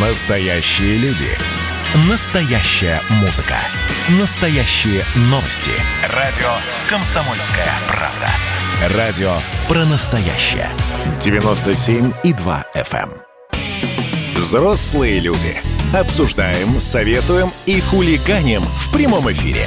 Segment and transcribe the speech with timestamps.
[0.00, 1.26] Настоящие люди.
[2.08, 3.56] Настоящая музыка.
[4.20, 5.72] Настоящие новости.
[6.14, 6.46] Радио
[6.88, 8.96] «Комсомольская правда».
[8.96, 9.32] Радио
[9.66, 10.68] про настоящее.
[11.18, 13.10] 97,2 FM.
[13.10, 14.34] эм.
[14.36, 15.56] Взрослые люди.
[15.92, 19.66] Обсуждаем, советуем и хулиганим в прямом эфире.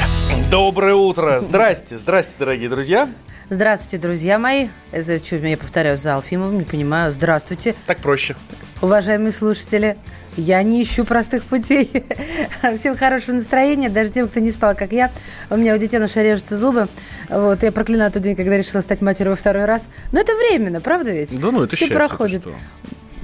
[0.49, 1.41] Доброе утро!
[1.41, 3.09] Здрасте, здрасте, дорогие друзья.
[3.49, 4.69] Здравствуйте, друзья мои.
[4.93, 7.11] Это что, я повторяю за Алфимовым, не понимаю.
[7.11, 8.37] Здравствуйте, Так проще.
[8.81, 9.97] уважаемые слушатели.
[10.37, 11.89] Я не ищу простых путей.
[12.77, 15.11] Всем хорошего настроения, даже тем, кто не спал, как я.
[15.49, 16.87] У меня у детеныша режутся зубы.
[17.29, 19.89] Вот, я проклинаю тот день, когда решила стать матерью во второй раз.
[20.11, 21.37] Но это временно, правда ведь?
[21.39, 21.97] Да ну, это Все счастье.
[22.07, 22.41] проходит.
[22.41, 22.53] что.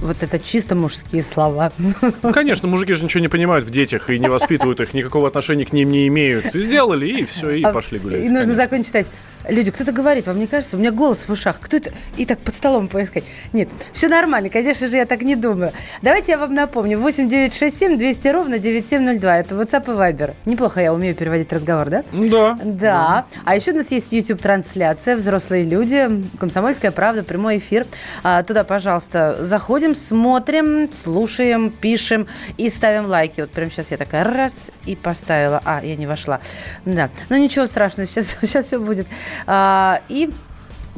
[0.00, 1.72] Вот это чисто мужские слова.
[1.78, 1.92] Ну,
[2.32, 5.72] конечно, мужики же ничего не понимают в детях и не воспитывают их, никакого отношения к
[5.72, 6.52] ним не имеют.
[6.52, 8.20] Сделали, и все, и А, пошли гулять.
[8.20, 8.54] И нужно конечно.
[8.54, 9.06] закон читать.
[9.46, 10.76] Люди, кто-то говорит, вам не кажется?
[10.76, 11.58] У меня голос в ушах.
[11.60, 11.92] Кто это?
[12.16, 13.24] И так под столом поискать.
[13.52, 14.48] Нет, все нормально.
[14.48, 15.72] Конечно же, я так не думаю.
[16.02, 16.98] Давайте я вам напомню.
[16.98, 19.38] 8967 200 ровно 9702.
[19.38, 20.34] Это WhatsApp и Viber.
[20.44, 22.04] Неплохо я умею переводить разговор, да?
[22.12, 22.58] Да.
[22.62, 23.26] Да.
[23.44, 27.86] А еще у нас есть YouTube-трансляция «Взрослые люди», «Комсомольская правда», прямой эфир.
[28.22, 33.40] А, туда, пожалуйста, заходим, смотрим, слушаем, пишем и ставим лайки.
[33.40, 35.62] Вот прямо сейчас я такая раз и поставила.
[35.64, 36.40] А, я не вошла.
[36.84, 37.10] Да.
[37.28, 39.06] Но ничего страшного, сейчас, сейчас все будет.
[39.46, 40.30] А, и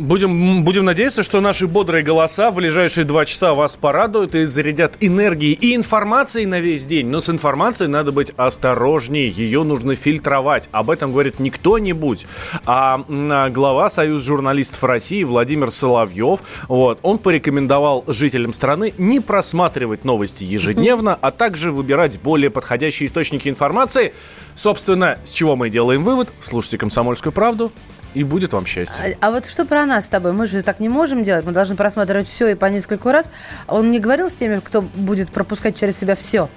[0.00, 4.96] Будем, будем надеяться, что наши бодрые голоса в ближайшие два часа вас порадуют и зарядят
[5.00, 7.08] энергией и информацией на весь день.
[7.08, 10.70] Но с информацией надо быть осторожнее, ее нужно фильтровать.
[10.72, 12.26] Об этом говорит не кто-нибудь,
[12.64, 16.40] а м, глава Союза журналистов России Владимир Соловьев.
[16.66, 23.50] Вот, он порекомендовал жителям страны не просматривать новости ежедневно, а также выбирать более подходящие источники
[23.50, 24.14] информации.
[24.54, 26.32] Собственно, с чего мы делаем вывод.
[26.40, 27.70] Слушайте «Комсомольскую правду»,
[28.14, 29.16] и будет вам счастье.
[29.20, 30.32] А, а вот что про нас с тобой?
[30.32, 31.44] Мы же так не можем делать.
[31.44, 33.30] Мы должны просматривать все и по нескольку раз.
[33.68, 36.48] Он не говорил с теми, кто будет пропускать через себя все?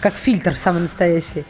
[0.00, 1.44] Как фильтр самый настоящий.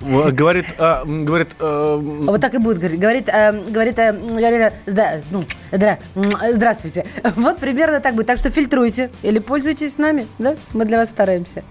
[0.00, 3.00] В- Говорит, а, говорит, э, А Вот так и будет говорить.
[3.00, 7.06] Говорит, э, говорит, э, говорит э, зда- ну, м, э, здравствуйте.
[7.36, 8.26] Вот примерно так будет.
[8.26, 10.56] Так что фильтруйте или пользуйтесь нами, да?
[10.74, 11.64] Мы для вас стараемся.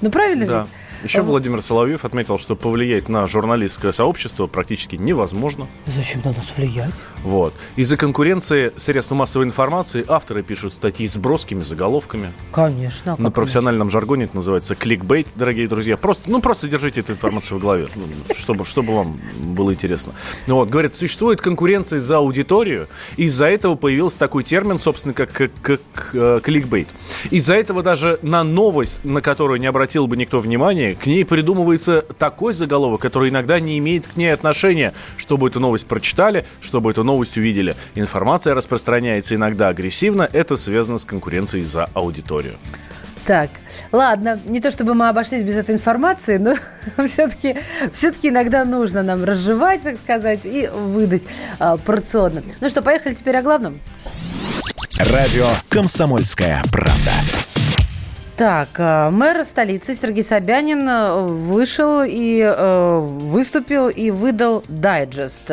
[0.00, 0.58] Ну, правильно да.
[0.60, 0.70] ведь?
[1.04, 1.22] Еще.
[1.22, 5.66] Владимир Соловьев отметил, что повлиять на журналистское сообщество практически невозможно.
[5.86, 6.94] Зачем на нас влиять?
[7.24, 7.54] Вот.
[7.76, 12.32] Из-за конкуренции средств массовой информации авторы пишут статьи с броскими заголовками.
[12.52, 13.16] Конечно.
[13.18, 15.96] а На профессиональном жаргоне это называется кликбейт, дорогие друзья.
[15.96, 20.12] Просто, ну, просто держите эту информацию в голове, ну, чтобы, чтобы вам было интересно.
[20.46, 22.88] Ну, вот, говорят, существует конкуренция за аудиторию.
[23.16, 26.88] Из-за этого появился такой термин, собственно, как, как, как, э, кликбейт.
[27.30, 32.02] Из-за этого даже на новость, на которую не обратил бы никто внимания, к ней придумывается
[32.18, 37.04] такой заголовок, который иногда не имеет к ней отношения, чтобы эту новость прочитали, чтобы эту
[37.04, 37.76] новость увидели.
[37.94, 42.54] Информация распространяется иногда агрессивно, это связано с конкуренцией за аудиторию.
[43.24, 43.50] Так,
[43.92, 46.54] ладно, не то чтобы мы обошлись без этой информации, но
[47.06, 47.56] все-таки
[47.92, 51.26] все иногда нужно нам разжевать, так сказать, и выдать
[51.58, 52.42] а, порционно.
[52.60, 53.80] Ну что, поехали теперь о главном?
[54.98, 57.12] Радио «Комсомольская правда».
[58.36, 65.50] Так, э, мэр столицы Сергей Собянин э, вышел и э, выступил и выдал дайджест,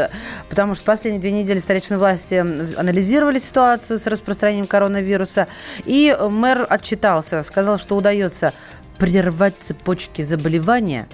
[0.49, 5.47] потому что последние две недели столичные власти анализировали ситуацию с распространением коронавируса,
[5.83, 8.53] и мэр отчитался, сказал, что удается
[8.97, 11.07] прервать цепочки заболевания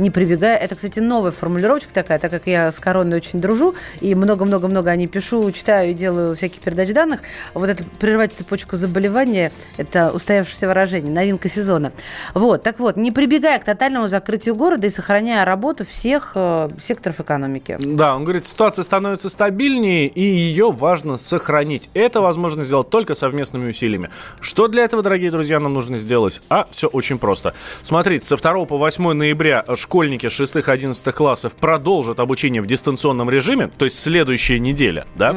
[0.00, 0.56] не прибегая.
[0.56, 4.96] Это, кстати, новая формулировочка такая, так как я с короной очень дружу и много-много-много о
[4.96, 7.20] ней пишу, читаю и делаю всяких передач данных.
[7.54, 11.92] Вот это прервать цепочку заболевания, это устоявшееся выражение, новинка сезона.
[12.34, 17.20] Вот, так вот, не прибегая к тотальному закрытию города и сохраняя работу всех э, секторов
[17.20, 17.76] экономики.
[17.80, 21.90] Да, он говорит, ситуация становится стабильнее, и ее важно сохранить.
[21.94, 24.10] Это возможно сделать только совместными усилиями.
[24.40, 26.40] Что для этого, дорогие друзья, нам нужно сделать?
[26.48, 27.54] А, все очень просто.
[27.82, 33.86] Смотрите, со 2 по 8 ноября школьники 6-11 классов продолжат обучение в дистанционном режиме, то
[33.86, 35.34] есть следующая неделя, да?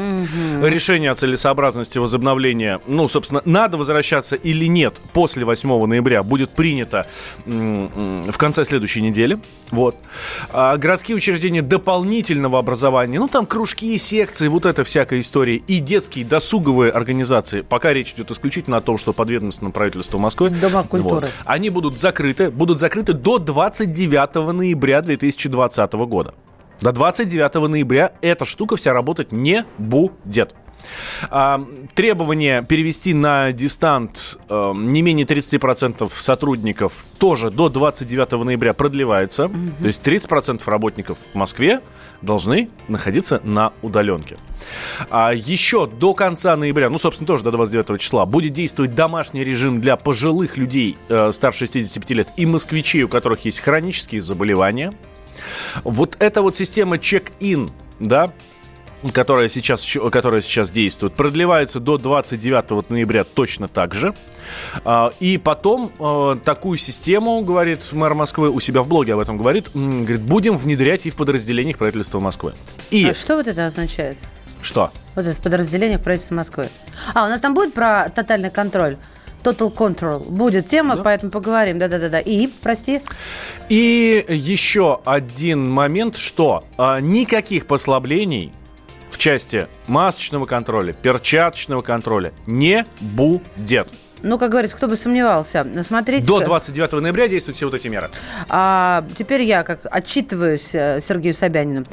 [0.61, 7.07] Решение о целесообразности возобновления, ну, собственно, надо возвращаться или нет после 8 ноября будет принято
[7.47, 9.39] в конце следующей недели.
[9.73, 9.97] Вот.
[10.51, 16.25] А городские учреждения дополнительного образования, ну, там кружки, секции, вот это всякая история, и детские
[16.25, 21.21] досуговые организации, пока речь идет исключительно о том, что подведомственно правительству Москвы, Дома культуры.
[21.21, 26.35] вот, они будут закрыты, будут закрыты до 29 ноября 2020 года.
[26.79, 30.53] До 29 ноября эта штука вся работать не будет.
[31.29, 31.63] А,
[31.93, 39.43] требование перевести на дистант э, не менее 30% сотрудников тоже до 29 ноября продлевается.
[39.43, 39.81] Mm-hmm.
[39.81, 41.81] То есть 30% работников в Москве
[42.21, 44.37] должны находиться на удаленке.
[45.09, 49.81] А еще до конца ноября, ну, собственно, тоже до 29 числа, будет действовать домашний режим
[49.81, 54.93] для пожилых людей э, старше 65 лет и москвичей, у которых есть хронические заболевания.
[55.83, 57.69] Вот эта вот система чек-ин,
[57.99, 58.31] да,
[59.11, 64.13] которая сейчас, которая сейчас действует, продлевается до 29 ноября точно так же.
[64.85, 69.37] А, и потом а, такую систему, говорит мэр Москвы, у себя в блоге об этом
[69.37, 72.53] говорит, говорит, будем внедрять и в подразделениях правительства Москвы.
[72.91, 73.05] И...
[73.07, 74.17] А что вот это означает?
[74.61, 74.91] Что?
[75.15, 76.69] Вот это в подразделениях правительства Москвы.
[77.13, 78.97] А, у нас там будет про тотальный контроль?
[79.43, 80.29] Total Control.
[80.29, 81.03] Будет тема, да.
[81.03, 81.77] поэтому поговорим.
[81.77, 82.19] Да-да-да.
[82.19, 83.01] И, прости.
[83.69, 88.53] И еще один момент, что а, никаких послаблений
[89.13, 93.87] в части масочного контроля, перчаточного контроля не будет.
[94.23, 95.67] Ну, как говорится, кто бы сомневался.
[95.83, 96.25] Смотрите.
[96.25, 98.09] До 29 ноября действуют все вот эти меры.
[98.49, 101.85] А, теперь я как отчитываюсь э, Сергею Собянину.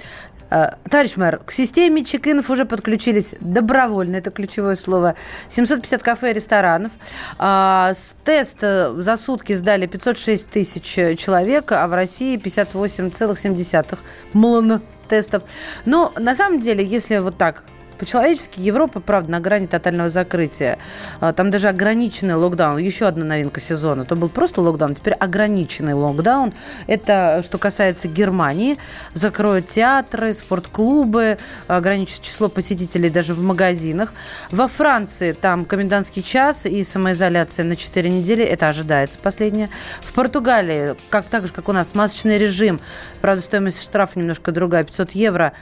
[0.48, 5.16] Э, товарищ мэр, к системе чекинов уже подключились добровольно, это ключевое слово,
[5.48, 6.92] 750 кафе и ресторанов.
[7.38, 7.92] А,
[8.24, 10.84] тест за сутки сдали 506 тысяч
[11.18, 13.98] человек, а в России 58,7
[14.34, 14.80] миллиона
[15.10, 15.42] тестов.
[15.84, 17.64] Но на самом деле, если вот так
[18.00, 20.78] по-человечески Европа, правда, на грани тотального закрытия.
[21.20, 22.78] А, там даже ограниченный локдаун.
[22.78, 24.06] Еще одна новинка сезона.
[24.06, 26.54] То был просто локдаун, теперь ограниченный локдаун.
[26.86, 28.78] Это что касается Германии.
[29.12, 31.36] Закроют театры, спортклубы,
[31.66, 34.14] ограничат число посетителей даже в магазинах.
[34.50, 38.42] Во Франции там комендантский час и самоизоляция на 4 недели.
[38.42, 39.68] Это ожидается последнее.
[40.00, 42.80] В Португалии, как так же, как у нас, масочный режим.
[43.20, 45.52] Правда, стоимость штрафа немножко другая, 500 евро.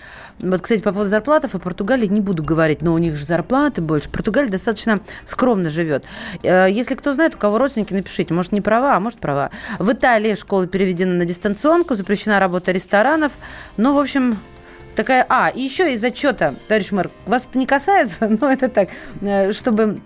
[0.41, 3.81] Вот, кстати, по поводу зарплаты в Португалии не буду говорить, но у них же зарплаты
[3.81, 4.09] больше.
[4.09, 6.05] Португалия достаточно скромно живет.
[6.43, 8.35] Э, если кто знает, у кого родственники, напишите.
[8.35, 9.51] Может, не права, а может, права.
[9.79, 13.33] В Италии школа переведена на дистанционку, запрещена работа ресторанов.
[13.77, 14.39] Ну, в общем,
[14.95, 15.27] такая...
[15.29, 18.91] А, и еще из отчета, товарищ мэр, вас это не касается, но это так,
[19.21, 20.01] э, чтобы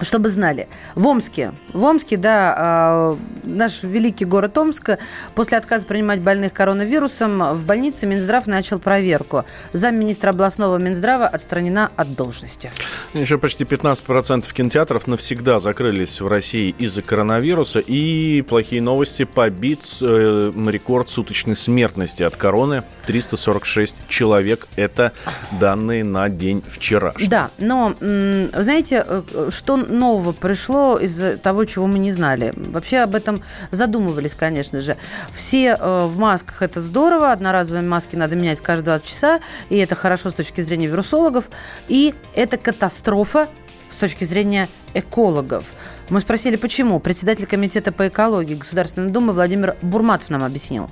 [0.00, 4.90] чтобы знали, в Омске, в Омске, да, э, наш великий город Омск,
[5.34, 9.44] после отказа принимать больных коронавирусом, в больнице Минздрав начал проверку.
[9.72, 12.70] Замминистра областного Минздрава отстранена от должности.
[13.14, 17.80] Еще почти 15% кинотеатров навсегда закрылись в России из-за коронавируса.
[17.80, 22.82] И плохие новости, побит э, рекорд суточной смертности от короны.
[23.06, 24.68] 346 человек.
[24.76, 25.12] Это
[25.60, 27.14] данные на день вчера.
[27.28, 32.52] Да, но, знаете, э, что нового пришло из того, чего мы не знали?
[32.56, 34.96] Вообще об этом задумывались, конечно же.
[35.32, 39.40] Все э, в масках это здорово, одноразовые маски надо менять каждые 20 часа,
[39.70, 41.50] и это хорошо с точки зрения вирусологов,
[41.88, 43.48] и это катастрофа
[43.88, 45.64] с точки зрения экологов.
[46.10, 47.00] Мы спросили, почему.
[47.00, 50.90] Председатель комитета по экологии Государственной Думы Владимир Бурматов нам объяснил.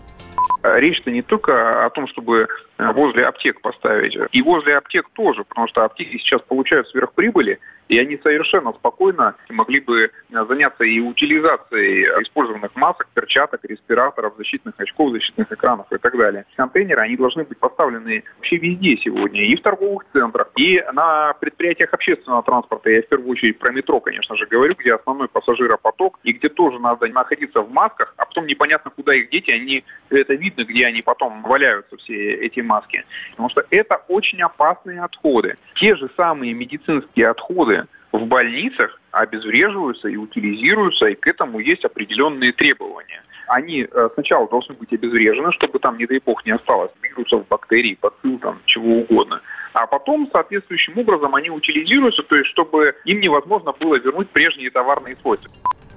[0.63, 5.85] Речь-то не только о том, чтобы возле аптек поставить, и возле аптек тоже, потому что
[5.85, 7.59] аптеки сейчас получают сверхприбыли,
[7.89, 15.13] и они совершенно спокойно могли бы заняться и утилизацией использованных масок, перчаток, респираторов, защитных очков,
[15.13, 16.47] защитных экранов и так далее.
[16.57, 21.95] Контейнеры, они должны быть поставлены вообще везде сегодня, и в торговых центрах, и на предприятиях
[21.95, 22.91] общественного транспорта.
[22.91, 26.81] Я в первую очередь про метро, конечно же, говорю, где основной пассажиропоток, и где тоже
[26.81, 31.03] надо находиться в масках, а потом непонятно, куда их дети, они, это видно, где они
[31.03, 33.05] потом валяются, все эти маски.
[33.31, 35.57] Потому что это очень опасные отходы.
[35.75, 42.53] Те же самые медицинские отходы, в больницах обезвреживаются и утилизируются, и к этому есть определенные
[42.53, 43.23] требования.
[43.49, 47.99] Они э, сначала должны быть обезврежены, чтобы там, не дай бог, не осталось вирусов, бактерий,
[48.01, 49.41] бацилл, там, чего угодно.
[49.73, 55.17] А потом соответствующим образом они утилизируются, то есть чтобы им невозможно было вернуть прежние товарные
[55.17, 55.51] свойства.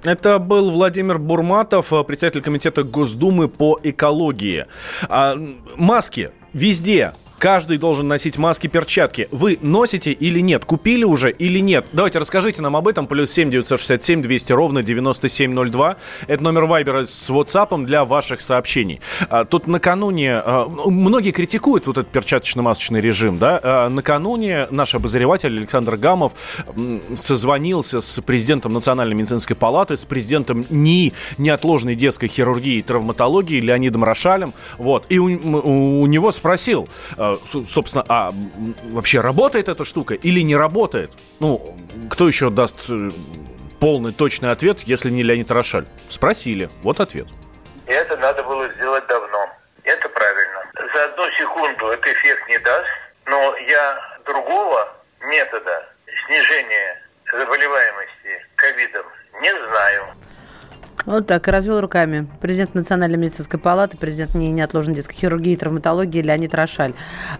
[0.04, 4.64] Это был Владимир Бурматов, э, председатель комитета Госдумы по экологии.
[5.08, 5.34] А,
[5.76, 9.26] маски везде Каждый должен носить маски, перчатки.
[9.30, 10.66] Вы носите или нет?
[10.66, 11.86] Купили уже или нет?
[11.94, 13.06] Давайте расскажите нам об этом.
[13.06, 15.96] Плюс 7 967 200 ровно 9702.
[16.26, 19.00] Это номер Вайбера с WhatsApp для ваших сообщений.
[19.30, 20.34] А, тут накануне...
[20.34, 23.58] А, многие критикуют вот этот перчаточно-масочный режим, да?
[23.62, 26.32] А, накануне наш обозреватель Александр Гамов
[27.14, 34.04] созвонился с президентом Национальной медицинской палаты, с президентом НИИ неотложной детской хирургии и травматологии Леонидом
[34.04, 34.52] Рошалем.
[34.76, 35.06] Вот.
[35.08, 36.86] И у, у, у него спросил,
[37.36, 38.32] собственно, а
[38.84, 41.12] вообще работает эта штука или не работает?
[41.40, 41.76] Ну,
[42.10, 43.10] кто еще даст э,
[43.80, 45.86] полный, точный ответ, если не Леонид Рошаль?
[46.08, 46.70] Спросили.
[46.82, 47.26] Вот ответ.
[47.86, 49.48] Это надо было сделать давно.
[49.84, 50.62] Это правильно.
[50.94, 52.86] За одну секунду это эффект не даст,
[53.26, 54.88] но я другого
[55.20, 55.88] метода
[56.26, 59.06] снижения заболеваемости ковидом
[59.40, 60.06] не знаю.
[61.06, 62.28] Вот так, развел руками.
[62.40, 66.92] Президент Национальной медицинской палаты, президент неотложной детской хирургии и травматологии Леонид Рошаль.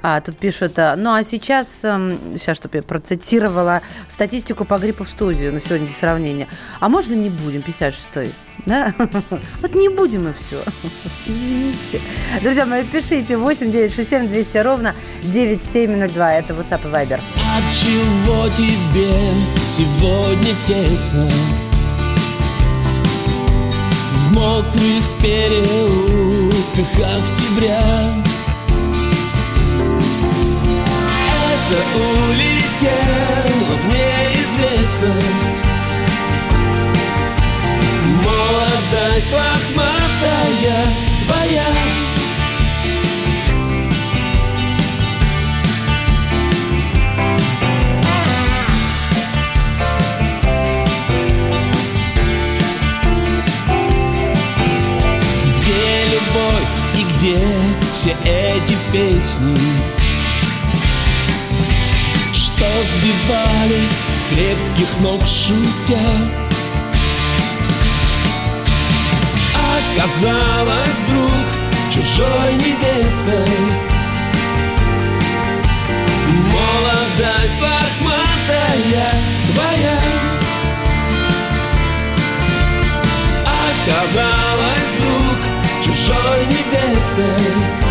[0.03, 5.05] А, тут пишут, а, ну а сейчас, эм, сейчас, чтобы я процитировала статистику по гриппу
[5.05, 6.49] в студию на сегодня для сравнения.
[6.81, 8.33] А можно не будем, 56-й?
[8.67, 8.95] Да?
[9.61, 10.63] Вот не будем и все.
[11.27, 12.01] Извините.
[12.43, 16.35] Друзья мои, пишите 8 967 200 ровно 9702.
[16.35, 17.21] Это WhatsApp и Viber.
[17.37, 19.11] От чего тебе
[19.65, 21.29] сегодня тесно?
[24.31, 27.83] Мокрых переулках октября.
[31.51, 35.65] Это улетело в неизвестность.
[38.25, 40.85] Молодость лохматая
[41.27, 41.90] твоя
[59.31, 59.57] песни.
[62.33, 65.99] Что сбивали с крепких ног шутя.
[69.55, 71.47] Оказалась вдруг
[71.91, 73.57] чужой невестой.
[76.53, 79.15] Молодость лохматая
[79.53, 80.01] твоя.
[83.87, 87.90] Оказалась вдруг чужой невестой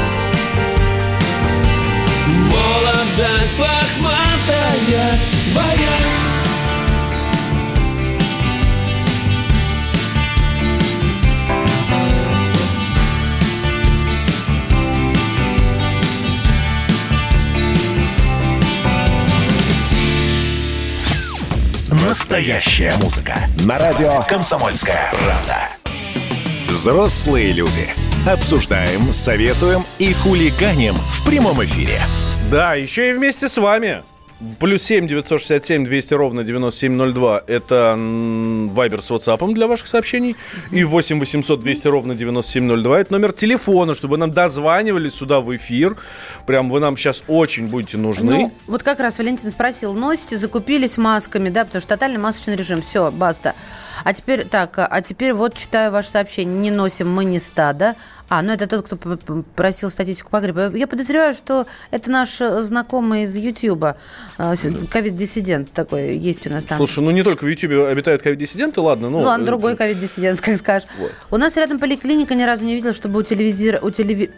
[3.20, 5.20] Молодость лохматая
[5.52, 6.00] твоя
[22.08, 23.36] Настоящая музыка.
[23.66, 25.70] На радио «Комсомольская правда».
[26.70, 27.90] Взрослые люди.
[28.26, 32.00] Обсуждаем, советуем и хулиганим в прямом эфире.
[32.52, 34.02] Да, еще и вместе с вами.
[34.60, 37.44] Плюс 7 967 200 ровно 9702.
[37.46, 40.36] Это Вайбер с WhatsApp для ваших сообщений.
[40.72, 43.02] И 8 800 200 ровно 9702.
[43.02, 45.96] Это номер телефона, чтобы нам дозванивали сюда в эфир.
[46.48, 48.32] Прям вы нам сейчас очень будете нужны.
[48.32, 52.82] Ну, вот как раз Валентин спросил, носите, закупились масками, да, потому что тотальный масочный режим,
[52.82, 53.54] все, баста.
[54.04, 56.58] А теперь, так, а теперь вот читаю ваше сообщение.
[56.58, 57.96] Не носим мы не стадо.
[58.30, 58.96] А, ну это тот, кто
[59.56, 60.76] просил статистику по гриппу.
[60.76, 63.98] Я подозреваю, что это наш э, знакомый из Ютьюба,
[64.38, 66.78] э, с- ковид-диссидент такой есть у нас там.
[66.78, 69.20] Слушай, ну не только в Ютьюбе обитают ковид-диссиденты, ладно, ну...
[69.20, 70.88] Ну, ладно, э, другой ковид-диссидент, как скажешь.
[71.00, 71.12] Вот.
[71.32, 73.84] У нас рядом поликлиника, ни разу не видела, чтобы утилизировали...
[73.86, 74.30] Утиливи...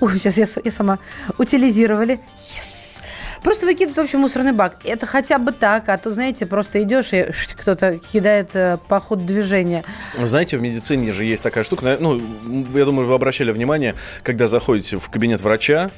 [0.00, 0.98] Ой, сейчас я, я сама.
[1.38, 2.14] Утилизировали.
[2.14, 2.81] Yes.
[3.42, 4.76] Просто выкидывают в общем мусорный бак.
[4.84, 9.24] Это хотя бы так, а то, знаете, просто идешь и кто-то кидает э, по ходу
[9.24, 9.84] движения.
[10.16, 12.20] Знаете, в медицине же есть такая штука, ну,
[12.74, 15.90] я думаю, вы обращали внимание, когда заходите в кабинет врача,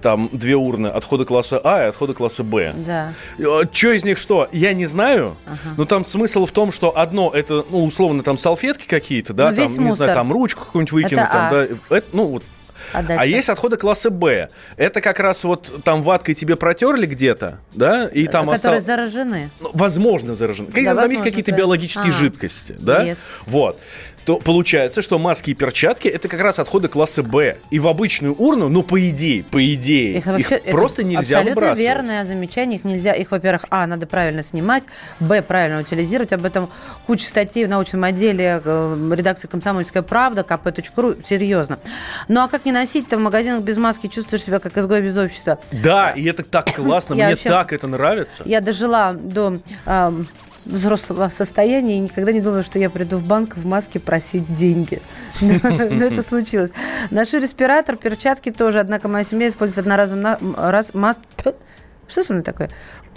[0.00, 2.72] там две урны отхода класса А и отхода класса Б.
[2.86, 3.12] Да.
[3.72, 4.48] Что из них что?
[4.52, 5.36] Я не знаю.
[5.76, 9.56] Но там смысл в том, что одно это, ну, условно, там салфетки какие-то, да, Ну,
[9.56, 9.96] там, не мусор.
[9.96, 11.50] знаю, там ручку какую-нибудь выкинуть, Это там, А.
[11.50, 11.96] да.
[11.96, 12.44] Это, ну, вот.
[12.92, 13.26] А А дальше?
[13.28, 14.48] есть отходы класса Б.
[14.76, 18.84] Это как раз вот там ваткой тебе протерли где-то, да, и там Которые осталось...
[18.84, 19.50] заражены.
[19.60, 20.68] Ну, возможно, заражены.
[20.68, 21.56] Да, там возможно, есть какие-то да.
[21.58, 22.12] биологические А.
[22.12, 23.06] жидкости, да?
[23.06, 23.18] Yes.
[23.46, 23.78] Вот.
[24.24, 27.56] То получается, что маски и перчатки это как раз отходы класса Б.
[27.70, 31.54] И в обычную урну, ну, по идее, по идее, их, вообще- это просто нельзя абсолютно
[31.54, 31.80] выбрасывать.
[31.86, 32.78] верное замечание.
[32.78, 34.84] Их нельзя, их, во-первых, а, надо правильно снимать,
[35.18, 36.32] б, правильно утилизировать.
[36.32, 36.70] Об этом
[37.06, 41.78] куча статей в научном отделе э, редакции «Комсомольская правда», kp.ru, серьезно.
[42.28, 45.58] Ну, а как не носить-то в магазинах без маски, чувствуешь себя как изгой без общества?
[45.72, 48.42] Да, и это так классно, мне вообще- так это нравится.
[48.46, 50.28] Я дожила до ам,
[50.64, 55.00] взрослого состояния и никогда не думала, что я приду в банк в маске просить деньги.
[55.40, 56.70] Но это случилось.
[57.10, 60.38] Ношу респиратор, перчатки тоже, однако моя семья использует одноразовый на-
[60.70, 61.18] раз мас...
[62.08, 62.70] Что со мной такое?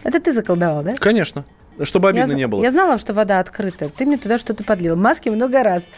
[0.03, 0.93] Это ты заколдовал, да?
[0.95, 1.45] Конечно.
[1.83, 2.61] Чтобы обидно я, не было.
[2.63, 3.89] Я знала, что вода открыта.
[3.89, 4.95] Ты мне туда что-то подлил.
[4.95, 5.89] Маски много раз.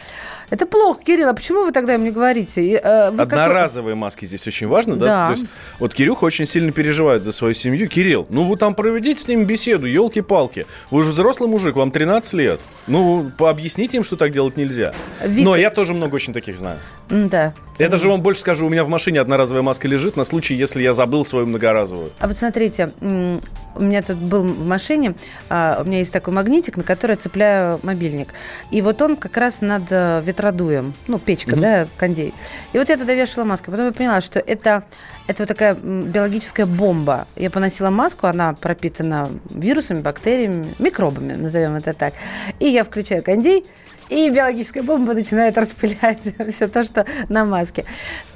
[0.50, 1.28] Это плохо, Кирилл.
[1.28, 2.62] А почему вы тогда мне говорите?
[2.72, 5.04] Э, вы какой- Одноразовые маски здесь очень важно, да?
[5.06, 5.26] Да.
[5.28, 5.46] То есть,
[5.78, 7.88] вот Кирюха очень сильно переживает за свою семью.
[7.88, 10.66] Кирилл, ну вы там проведите с ним беседу, елки-палки.
[10.90, 12.60] Вы же взрослый мужик, вам 13 лет.
[12.86, 14.92] Ну, пообъясните им, что так делать нельзя.
[15.24, 16.78] Вика- Но я тоже много очень таких знаю.
[17.08, 17.52] Да.
[17.78, 20.82] Я даже вам больше скажу, у меня в машине одноразовая маска лежит на случай, если
[20.82, 22.10] я забыл свою многоразовую.
[22.18, 25.14] А вот смотрите, у меня тут был в машине
[25.48, 28.28] а, у меня есть такой магнитик, на который я цепляю мобильник.
[28.70, 31.60] И вот он как раз над э, ветродуем, ну, печка, mm-hmm.
[31.60, 32.34] да, кондей.
[32.72, 33.70] И вот я туда вешала маску.
[33.70, 34.84] Потом я поняла, что это,
[35.26, 37.26] это вот такая биологическая бомба.
[37.36, 42.14] Я поносила маску, она пропитана вирусами, бактериями, микробами, назовем это так.
[42.60, 43.64] И я включаю кондей,
[44.08, 47.84] и биологическая бомба начинает распылять все то, что на маске.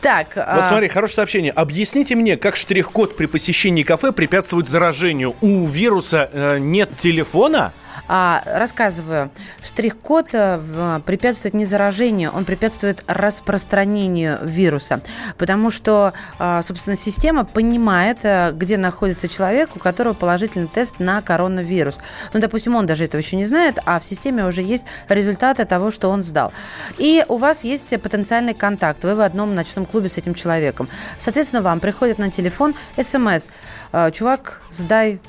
[0.01, 0.37] Так.
[0.37, 0.65] Вот а...
[0.65, 1.53] смотри, хорошее сообщение.
[1.53, 5.35] Объясните мне, как штрих-код при посещении кафе препятствует заражению.
[5.41, 7.73] У вируса э, нет телефона?
[8.09, 9.31] А, рассказываю.
[9.63, 15.01] Штрих-код э, препятствует не заражению, он препятствует распространению вируса.
[15.39, 21.23] Потому что, а, собственно, система понимает, э, где находится человек, у которого положительный тест на
[21.23, 22.01] коронавирус.
[22.33, 25.91] Ну, допустим, он даже этого еще не знает, а в системе уже есть результаты того,
[25.91, 26.53] что он сдал.
[26.99, 29.05] И у вас есть потенциальный контакт.
[29.05, 30.89] Вы в одном ночном клубе с этим человеком.
[31.19, 33.49] Соответственно, вам приходит на телефон смс.
[33.93, 35.21] «Э, Чувак, сдай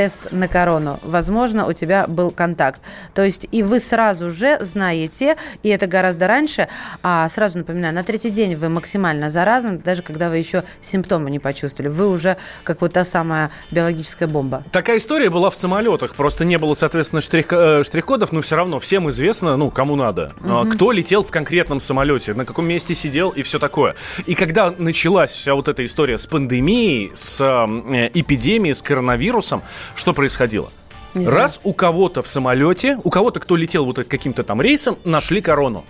[0.00, 0.98] тест на корону.
[1.02, 2.80] Возможно, у тебя был контакт.
[3.12, 6.68] То есть и вы сразу же знаете, и это гораздо раньше,
[7.02, 11.38] а сразу напоминаю, на третий день вы максимально заразны, даже когда вы еще симптомы не
[11.38, 11.90] почувствовали.
[11.90, 14.64] Вы уже как вот та самая биологическая бомба.
[14.72, 16.14] Такая история была в самолетах.
[16.14, 20.32] Просто не было, соответственно, штрих, э, штрих-кодов, но все равно всем известно, ну, кому надо.
[20.42, 20.70] Угу.
[20.70, 23.96] Кто летел в конкретном самолете, на каком месте сидел и все такое.
[24.24, 29.62] И когда началась вся вот эта история с пандемией, с э, эпидемией, с коронавирусом,
[29.94, 30.70] что происходило?
[31.14, 35.84] Раз у кого-то в самолете, у кого-то, кто летел вот каким-то там рейсом, нашли корону.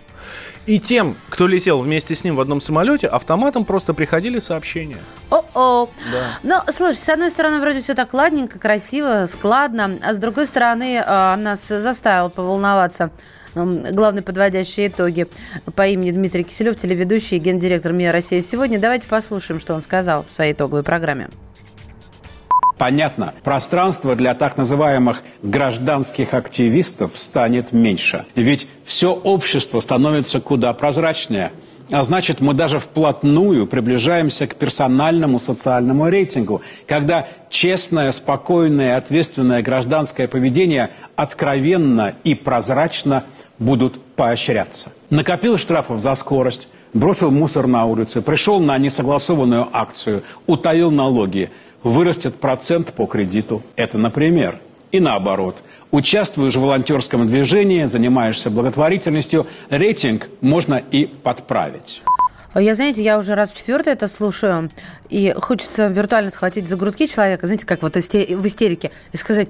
[0.66, 4.98] И тем, кто летел вместе с ним в одном самолете, автоматом просто приходили сообщения.
[5.30, 5.88] О-о.
[6.12, 6.38] Да.
[6.42, 11.02] Ну, слушай, с одной стороны, вроде все так ладненько, красиво, складно, а с другой стороны,
[11.04, 13.10] э, нас заставил поволноваться
[13.54, 15.26] главный подводящий итоги
[15.74, 18.78] по имени Дмитрий Киселев, телеведущий и гендиректор МИА Россия сегодня.
[18.78, 21.30] Давайте послушаем, что он сказал в своей итоговой программе.
[22.80, 28.24] Понятно, пространство для так называемых гражданских активистов станет меньше.
[28.34, 31.52] Ведь все общество становится куда прозрачнее.
[31.90, 40.26] А значит, мы даже вплотную приближаемся к персональному социальному рейтингу, когда честное, спокойное, ответственное гражданское
[40.26, 43.24] поведение откровенно и прозрачно
[43.58, 44.94] будут поощряться.
[45.10, 51.50] Накопил штрафов за скорость, бросил мусор на улице, пришел на несогласованную акцию, утаил налоги–
[51.82, 53.62] вырастет процент по кредиту.
[53.76, 54.60] Это, например.
[54.92, 55.62] И наоборот.
[55.92, 62.02] Участвуешь в волонтерском движении, занимаешься благотворительностью, рейтинг можно и подправить.
[62.56, 64.70] Я, знаете, я уже раз в четвертый это слушаю,
[65.08, 69.48] и хочется виртуально схватить за грудки человека, знаете, как вот в истерике, и сказать,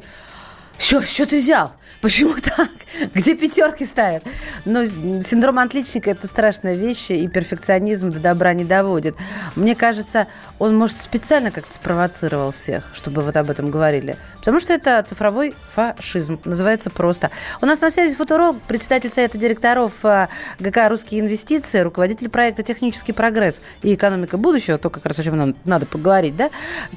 [0.81, 1.73] что, что ты взял?
[2.01, 2.71] Почему так?
[3.15, 4.25] Где пятерки ставят?
[4.65, 9.15] Но синдром отличника– это страшная вещь, и перфекционизм до добра не доводит.
[9.57, 10.27] Мне кажется,
[10.59, 14.17] он, может, специально как-то спровоцировал всех, чтобы вот об этом говорили.
[14.39, 16.41] Потому что это цифровой фашизм.
[16.47, 17.31] Называется просто.
[17.61, 23.13] У нас на связи футуролог, председатель Совета директоров э, ГК «Русские инвестиции», руководитель проекта «Технический
[23.13, 26.49] прогресс и экономика будущего», то как раз о чем нам надо поговорить, да?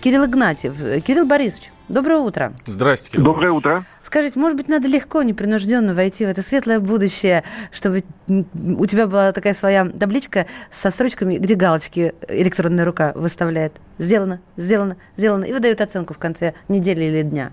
[0.01, 1.03] Кирилл Игнатьев.
[1.03, 2.53] Кирилл Борисович, доброе утро.
[2.65, 3.17] Здравствуйте.
[3.17, 3.25] Кирилл.
[3.25, 3.85] Доброе утро.
[4.01, 9.31] Скажите, может быть, надо легко, непринужденно войти в это светлое будущее, чтобы у тебя была
[9.31, 13.73] такая своя табличка со строчками, где галочки электронная рука выставляет.
[13.97, 15.45] Сделано, сделано, сделано.
[15.45, 17.51] И выдает оценку в конце недели или дня.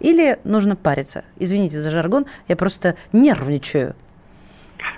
[0.00, 1.24] Или нужно париться.
[1.38, 3.94] Извините за жаргон, я просто нервничаю.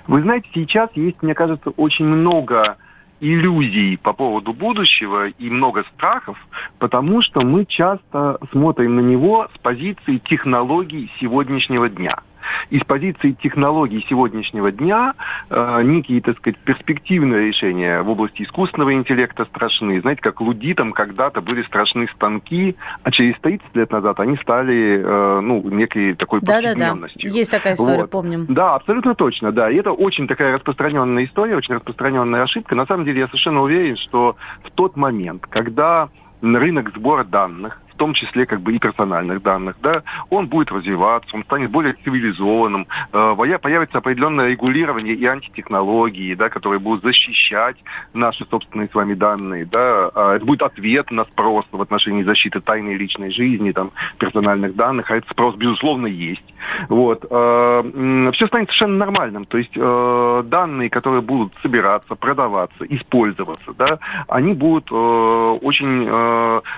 [0.06, 2.76] Вы знаете, сейчас есть, мне кажется, очень много
[3.20, 6.38] иллюзий по поводу будущего и много страхов,
[6.78, 12.16] потому что мы часто смотрим на него с позиции технологий сегодняшнего дня–
[12.70, 15.14] из позиции технологий сегодняшнего дня
[15.48, 20.00] э, некие, так сказать, перспективные решения в области искусственного интеллекта страшны.
[20.00, 25.40] Знаете, как лудитам когда-то были страшны станки, а через 30 лет назад они стали, э,
[25.40, 27.20] ну, некой такой повседневностью.
[27.22, 28.10] Да, да, есть такая история, вот.
[28.10, 28.46] помним.
[28.48, 29.70] Да, абсолютно точно, да.
[29.70, 32.74] И это очень такая распространенная история, очень распространенная ошибка.
[32.74, 36.08] На самом деле я совершенно уверен, что в тот момент, когда
[36.42, 41.44] рынок сбора данных том числе как бы и персональных данных, да, он будет развиваться, он
[41.44, 47.76] станет более цивилизованным, э, появится определенное регулирование и антитехнологии, да, которые будут защищать
[48.14, 52.62] наши собственные с вами данные, да, а это будет ответ на спрос в отношении защиты
[52.62, 56.54] тайной личной жизни, там, персональных данных, а этот спрос, безусловно, есть.
[56.88, 57.26] Вот.
[57.30, 63.98] Э, Все станет совершенно нормальным, то есть э, данные, которые будут собираться, продаваться, использоваться, да,
[64.26, 66.06] они будут очень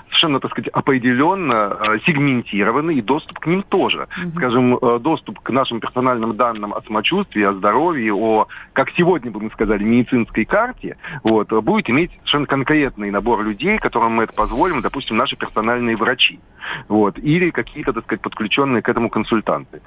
[0.08, 4.09] совершенно, так сказать, определены определенно э, сегментированы, и доступ к ним тоже.
[4.22, 4.33] Угу.
[4.37, 9.40] Скажем, э, доступ к нашим персональным данным о самочувствии, о здоровье, о, как сегодня бы
[9.40, 14.81] мы сказали, медицинской карте, вот, будет иметь совершенно конкретный набор людей, которым мы это позволим,
[14.81, 16.40] допустим, наши персональные врачи,
[16.88, 19.83] вот, или какие-то, так сказать, подключенные к этому консультанты.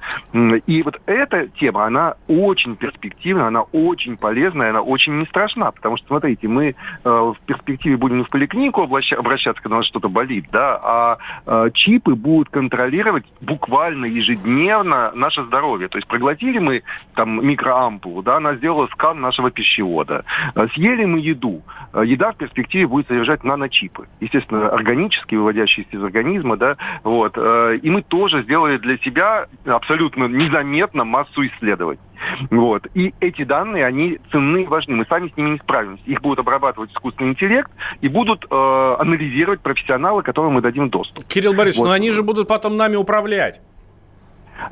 [0.66, 5.96] И вот эта тема, она очень перспективная, она очень полезная, она очень не страшна, потому
[5.96, 10.08] что, смотрите, мы э, в перспективе будем не в поликлинику обращаться, когда у нас что-то
[10.08, 11.15] болит, да, а
[11.46, 15.88] э, чипы будут контролировать буквально ежедневно наше здоровье.
[15.88, 16.82] То есть проглотили мы
[17.14, 20.24] там микроампулу, да, она сделала скан нашего пищевода.
[20.54, 21.62] Э, съели мы еду.
[21.92, 24.08] Э, еда в перспективе будет содержать наночипы.
[24.20, 26.74] Естественно, органические, выводящиеся из организма, да,
[27.04, 27.36] вот.
[27.36, 32.00] И мы тоже сделали для себя абсолютно незаметно массу исследований.
[32.50, 32.86] Вот.
[32.94, 34.96] И эти данные, они ценны и важны.
[34.96, 36.02] Мы сами с ними не справимся.
[36.06, 37.70] Их будут обрабатывать искусственный интеллект
[38.00, 41.24] и будут э, анализировать профессионалы, которым мы дадим доступ.
[41.24, 41.86] Кирилл Борисович, вот.
[41.86, 43.60] но они же будут потом нами управлять.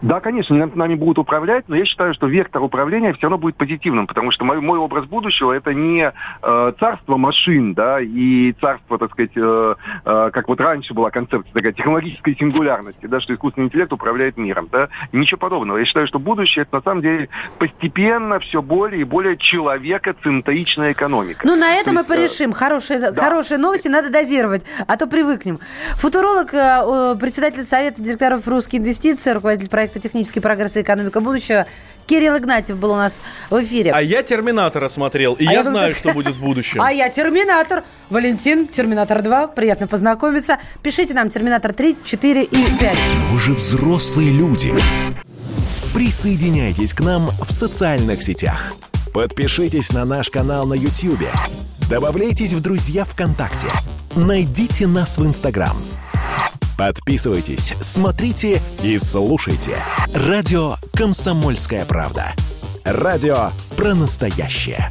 [0.03, 4.07] Да, конечно, нами будут управлять, но я считаю, что вектор управления все равно будет позитивным,
[4.07, 9.12] потому что мой, мой образ будущего это не э, царство машин, да, и царство, так
[9.12, 13.92] сказать, э, э, как вот раньше была концепция такая технологической сингулярности, да, что искусственный интеллект
[13.92, 15.79] управляет миром, да, ничего подобного.
[15.79, 21.40] Я считаю, что будущее это на самом деле постепенно все более и более человекоцентричная экономика.
[21.44, 22.53] Ну, на этом мы порешим.
[22.53, 23.14] Хорошие, да.
[23.14, 25.59] хорошие новости надо дозировать, а то привыкнем.
[25.97, 31.67] Футуролог, э, председатель Совета директоров русские инвестиции, руководитель проекта «Технический прогресс и экономика будущего».
[32.07, 33.91] Кирилл Игнатьев был у нас в эфире.
[33.91, 36.81] А я «Терминатора» смотрел, и а я, я знаю, что будет в будущем.
[36.81, 37.83] А я «Терминатор».
[38.09, 39.53] Валентин, «Терминатор 2».
[39.53, 40.59] Приятно познакомиться.
[40.81, 42.97] Пишите нам «Терминатор 3», 4 и 5.
[43.19, 44.73] Но вы же взрослые люди.
[45.93, 48.75] Присоединяйтесь к нам в социальных сетях.
[49.13, 51.27] Подпишитесь на наш канал на YouTube.
[51.91, 53.67] Добавляйтесь в друзья ВКонтакте.
[54.15, 55.77] Найдите нас в Инстаграм.
[56.77, 59.77] Подписывайтесь, смотрите и слушайте.
[60.15, 62.33] Радио «Комсомольская правда».
[62.85, 64.91] Радио про настоящее.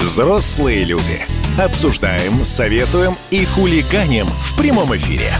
[0.00, 1.20] Взрослые люди.
[1.58, 5.32] Обсуждаем, советуем и хулиганим в прямом эфире.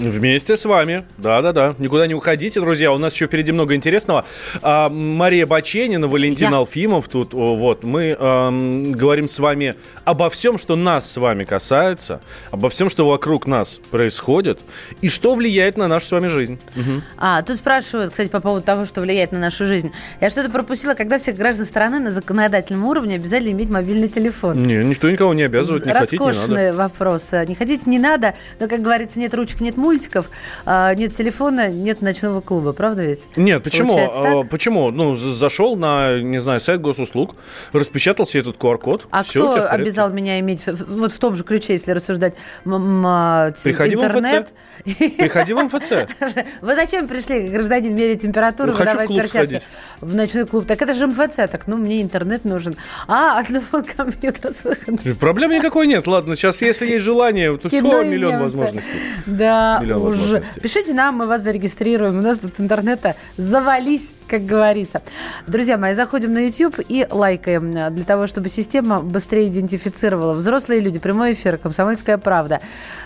[0.00, 1.04] Вместе с вами.
[1.18, 1.74] Да-да-да.
[1.78, 2.90] Никуда не уходите, друзья.
[2.90, 4.24] У нас еще впереди много интересного.
[4.62, 6.56] А, Мария Баченина, Валентин Я.
[6.56, 7.34] Алфимов тут.
[7.34, 7.84] Вот.
[7.84, 13.06] Мы эм, говорим с вами обо всем, что нас с вами касается, обо всем, что
[13.06, 14.58] вокруг нас происходит,
[15.02, 16.58] и что влияет на нашу с вами жизнь.
[16.76, 17.02] Угу.
[17.18, 19.92] А, тут спрашивают, кстати, по поводу того, что влияет на нашу жизнь.
[20.22, 24.62] Я что-то пропустила, когда всех граждан страны на законодательном уровне обязали иметь мобильный телефон.
[24.62, 26.72] Не, никто никого не обязывает, не хотите, не надо.
[26.74, 27.32] вопрос.
[27.32, 30.30] Не хотите, не надо, но, как говорится, нет ручек, нет мультика мультиков,
[30.66, 33.26] а нет телефона, нет ночного клуба, правда ведь?
[33.34, 33.98] Нет, почему?
[33.98, 34.92] А, почему?
[34.92, 37.34] Ну, зашел на, не знаю, сайт госуслуг,
[37.72, 39.08] распечатал себе этот QR-код.
[39.10, 44.52] А все, кто обязал меня иметь, вот в том же ключе, если рассуждать, Приходи интернет?
[44.84, 45.16] в МФЦ.
[45.16, 45.92] Приходи в МФЦ.
[46.62, 49.60] Вы зачем пришли, гражданин, мерить температуру, ну, выдавать перчатки?
[50.00, 50.66] В ночной клуб.
[50.66, 52.76] Так это же МФЦ, так, ну, мне интернет нужен.
[53.08, 53.60] А, ну,
[53.96, 55.16] компьютер с выходом.
[55.16, 56.06] Проблем никакой нет.
[56.06, 58.94] Ладно, сейчас, если есть желание, то миллион возможностей.
[59.26, 60.42] Да, уже.
[60.60, 62.18] Пишите нам, мы вас зарегистрируем.
[62.18, 65.02] У нас тут интернета завались, как говорится.
[65.46, 70.32] Друзья мои, заходим на YouTube и лайкаем для того, чтобы система быстрее идентифицировала.
[70.32, 72.60] Взрослые люди, прямой эфир, комсомольская правда.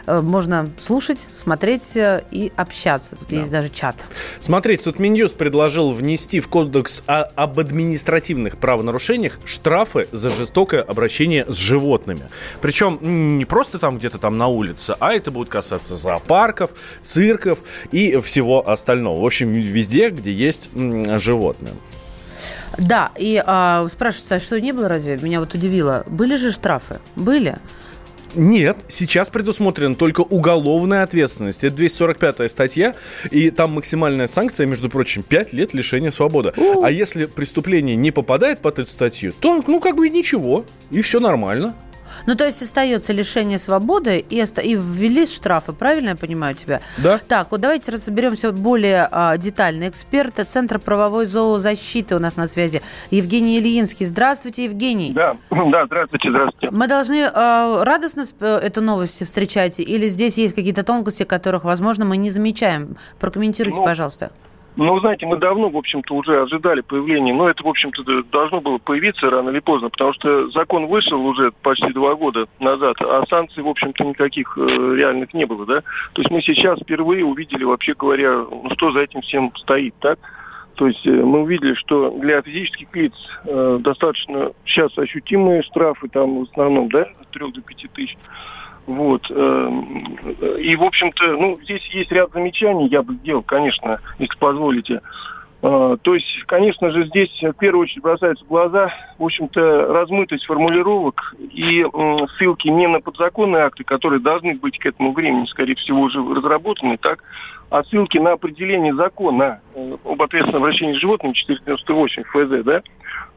[0.07, 3.17] Э, можно слушать, смотреть э, и общаться.
[3.17, 3.37] Тут да.
[3.37, 4.05] есть даже чат.
[4.39, 11.57] Смотрите, тут Минюс предложил внести в кодекс об административных правонарушениях штрафы за жестокое обращение с
[11.57, 12.23] животными.
[12.61, 12.99] Причем
[13.39, 15.97] не просто там где-то там на улице, а это будет касаться
[16.55, 17.59] зоопарков, цирков
[17.93, 19.21] и всего остального.
[19.21, 21.75] В общем, везде, где есть животные.
[22.77, 25.17] Да, и а, спрашивается, а что не было разве?
[25.23, 26.03] Меня вот удивило.
[26.09, 26.99] Были же штрафы?
[27.15, 27.57] Были?
[28.35, 31.63] Нет, сейчас предусмотрена только уголовная ответственность.
[31.63, 32.97] Это 245 статья,
[33.31, 36.53] и там максимальная санкция, между прочим, 5 лет лишения свободы.
[36.57, 36.83] У-у-у.
[36.83, 41.21] А если преступление не попадает под эту статью, то, ну, как бы ничего, и все
[41.21, 41.77] нормально.
[42.27, 46.81] Ну, то есть остается лишение свободы и, оста- и ввели штрафы, правильно я понимаю тебя?
[46.99, 47.19] Да.
[47.29, 49.89] Так, вот давайте разберемся более а, детально.
[49.89, 52.83] Эксперт Центра правовой зоозащиты у нас на связи.
[53.11, 54.07] Евгений Ильинский.
[54.07, 55.13] Здравствуйте, Евгений.
[55.13, 56.71] Да, да, здравствуйте, здравствуйте.
[56.75, 62.17] Мы должны а, радостно эту новость встречать или здесь есть какие-то тонкости, которых, возможно, мы
[62.17, 62.97] не замечаем?
[63.19, 64.31] Прокомментируйте, ну, пожалуйста.
[64.77, 68.79] Ну, знаете, мы давно, в общем-то, уже ожидали появления, но это, в общем-то, должно было
[68.79, 73.63] появиться рано или поздно, потому что закон вышел уже почти два года назад, а санкций,
[73.63, 74.61] в общем-то, никаких э,
[74.97, 75.83] реальных не было, да.
[76.13, 80.19] То есть мы сейчас впервые увидели, вообще говоря, ну, что за этим всем стоит, так?
[80.75, 83.13] То есть э, мы увидели, что для физических лиц
[83.45, 88.19] э, достаточно сейчас ощутимые штрафы, там в основном, да, от 3 до 5 тысяч.
[88.87, 89.31] Вот.
[89.31, 90.17] эм,
[90.59, 95.01] И, в общем-то, ну, здесь есть ряд замечаний, я бы сделал, конечно, если позволите.
[95.63, 100.45] Э, То есть, конечно же, здесь в первую очередь бросаются в глаза, в общем-то, размытость
[100.45, 101.87] формулировок и
[102.37, 106.99] ссылки не на подзаконные акты, которые должны быть к этому времени, скорее всего, уже разработаны,
[106.99, 107.25] так,
[107.71, 112.83] а ссылки на определение закона э, об ответственном обращении с животными 498 ФЗ, да,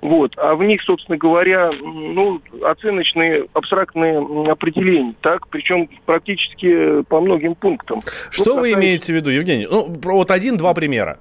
[0.02, 0.34] вот.
[0.38, 4.20] А в них, собственно говоря, ну, оценочные, абстрактные
[4.52, 8.02] определения, так, причем практически по многим пунктам.
[8.30, 9.68] Что Ну, вы касается- имеете в виду, Евгений?
[9.70, 11.18] Ну, вот один-два примера.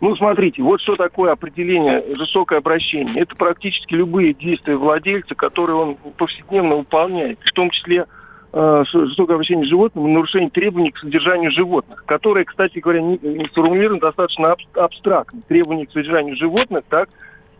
[0.00, 3.20] Ну, смотрите, вот что такое определение жестокое обращение.
[3.20, 8.06] Это практически любые действия владельца, которые он повседневно выполняет, в том числе
[8.52, 13.18] э, жестокое обращение с животным и нарушение требований к содержанию животных, которые, кстати говоря, не,
[13.20, 15.40] не сформулированы достаточно абс- абстрактно.
[15.48, 17.08] Требования к содержанию животных, так,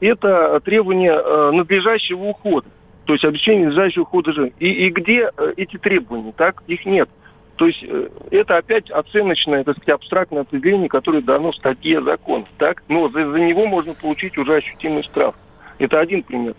[0.01, 2.69] это требования э, надлежащего ухода,
[3.05, 4.61] то есть обеспечение надлежащего ухода животных.
[4.61, 7.09] И, и где э, эти требования, так, их нет.
[7.57, 12.45] То есть э, это опять оценочное, так сказать, абстрактное определение, которое дано в статье закона.
[12.57, 12.85] Так?
[12.89, 15.35] Но за, за него можно получить уже ощутимый штраф.
[15.79, 16.55] Это один пример.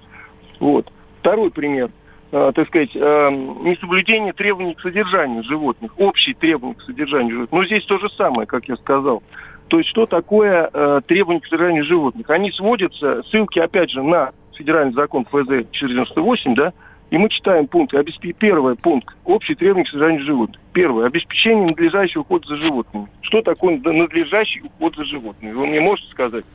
[0.59, 0.91] Вот.
[1.21, 1.89] Второй пример.
[2.31, 3.29] Э, так сказать, э,
[3.61, 7.59] несоблюдение требований к содержанию животных, общие требования к содержанию животных.
[7.59, 9.23] Но здесь то же самое, как я сказал.
[9.69, 12.29] То есть что такое э, требования к содержанию животных?
[12.29, 16.73] Они сводятся, ссылки опять же на федеральный закон ФЗ 498, да,
[17.11, 17.97] и мы читаем пункты.
[17.97, 18.33] Обеспе...
[18.33, 19.15] Первый пункт.
[19.25, 20.59] Общие требования к содержанию животных.
[20.73, 21.05] Первое.
[21.07, 23.07] Обеспечение надлежащего ухода за животными.
[23.21, 25.53] Что такое надлежащий уход за животными?
[25.53, 26.45] Вы мне можете сказать?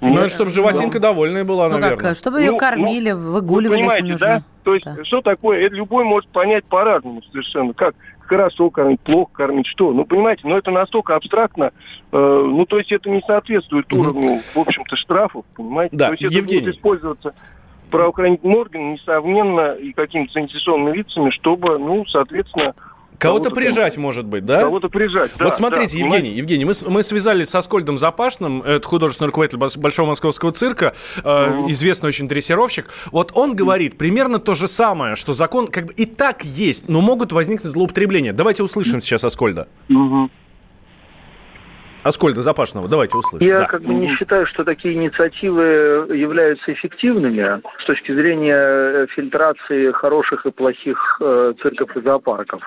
[0.00, 0.32] Ну, Нет.
[0.32, 1.96] чтобы животинка довольная была, Ну наверное.
[1.96, 4.26] как, чтобы ее Ну, кормили, Вы выгуливали, если понимаете, нужно.
[4.26, 4.42] да?
[4.64, 5.04] То есть, Да.
[5.04, 5.60] что такое?
[5.60, 7.72] Это любой может понять по-разному совершенно.
[7.72, 7.94] Как
[8.32, 9.92] хорошо кормить, плохо кормить, что?
[9.92, 11.72] Ну, понимаете, но это настолько абстрактно,
[12.12, 15.96] э, ну, то есть это не соответствует уровню, в общем-то, штрафов, понимаете?
[15.96, 16.62] Да, то есть это Евгений.
[16.62, 17.34] будет использоваться
[17.90, 22.74] правоохранительным органом несовменно и какими-то заинтересованными лицами, чтобы, ну, соответственно,
[23.18, 24.60] Кого-то кого-то прижать, может быть, да?
[24.62, 25.30] кого-то прижать.
[25.38, 29.58] Да, вот смотрите, да, Евгений, Евгений, мы, мы связались со Скольдом Запашным, это художественный руководитель
[29.80, 30.94] Большого Московского цирка,
[31.24, 31.70] э, Мгм.
[31.70, 32.86] известный очень дрессировщик.
[33.12, 37.00] Вот он говорит примерно то же самое, что закон как бы и так есть, но
[37.00, 38.32] могут возникнуть злоупотребления.
[38.32, 39.68] Давайте услышим сейчас Аскольда.
[39.88, 40.30] Мгм.
[42.02, 43.46] Аскольда Запашного, давайте услышим.
[43.46, 43.64] Я Да.
[43.66, 45.62] как бы не считаю, что такие инициативы
[46.16, 52.60] являются эффективными с точки зрения э, фильтрации хороших и плохих э, цирков и зоопарков.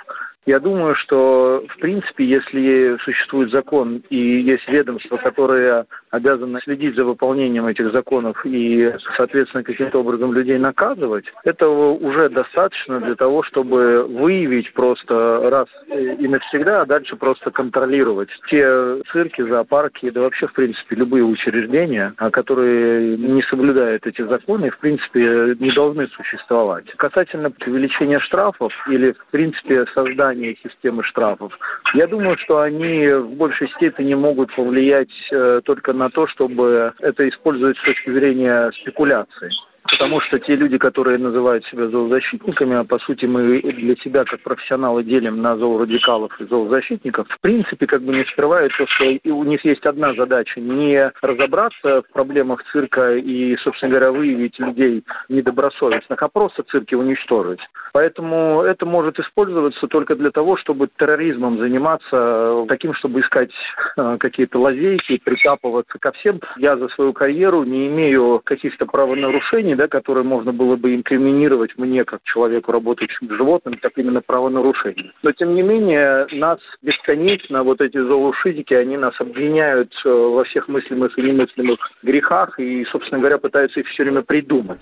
[0.45, 7.03] Я думаю, что, в принципе, если существует закон и есть ведомства, которые обязаны следить за
[7.03, 14.03] выполнением этих законов и, соответственно, каким-то образом людей наказывать, этого уже достаточно для того, чтобы
[14.03, 20.53] выявить просто раз и навсегда, а дальше просто контролировать те цирки, зоопарки, да вообще, в
[20.53, 26.85] принципе, любые учреждения, а, которые не соблюдают эти законы, в принципе, не должны существовать.
[26.97, 31.57] Касательно увеличения штрафов или, в принципе, создания системы штрафов,
[31.93, 37.27] я думаю, что они в большей степени могут повлиять э, только на то, чтобы это
[37.29, 39.51] использовать с точки зрения спекуляции.
[39.87, 44.41] Потому что те люди, которые называют себя зоозащитниками, а по сути мы для себя как
[44.41, 49.43] профессионалы делим на зоорадикалов и зоозащитников, в принципе как бы не скрывают то, что у
[49.43, 56.21] них есть одна задача– не разобраться в проблемах цирка и, собственно говоря, выявить людей недобросовестных,
[56.21, 57.59] а просто цирки уничтожить.
[57.93, 63.51] Поэтому это может использоваться только для того, чтобы терроризмом заниматься, таким, чтобы искать
[63.97, 66.41] э, какие-то лазейки, прикапываться ко всем.
[66.57, 72.03] Я за свою карьеру не имею каких-то правонарушений, да, которые можно было бы инкриминировать мне,
[72.03, 75.13] как человеку, работающему с животным, как именно правонарушения.
[75.23, 80.67] Но, тем не менее, нас бесконечно, вот эти зоошитики, они нас обвиняют э, во всех
[80.67, 84.81] мыслимых и немыслимых грехах и, собственно говоря, пытаются их все время придумать.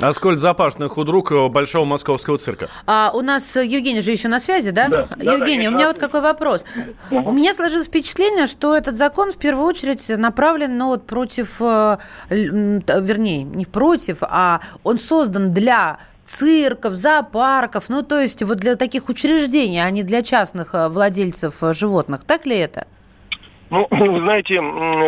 [0.00, 2.68] Аскольд Запашный, худрук Большого Московского цирка.
[2.86, 4.88] А у нас э, Евгений же еще на связи, да?
[4.88, 6.64] Да, да, Евгений, да, у меня вот какой вопрос.
[7.10, 11.98] У меня сложилось впечатление, что этот закон в первую очередь направлен ну, вот против, э,
[12.30, 19.08] вернее, не против, а он создан для цирков, зоопарков, ну то есть вот для таких
[19.08, 22.24] учреждений, а не для частных э, владельцев э, животных.
[22.24, 22.86] Так ли это?
[23.72, 24.60] Ну, вы знаете,